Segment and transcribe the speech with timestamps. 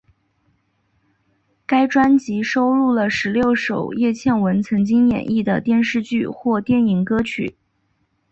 [1.67, 7.55] 该专辑收录了十六首叶蒨文曾经演绎的电视剧或电影歌曲。